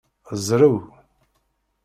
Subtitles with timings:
[0.45, 0.77] Zrew.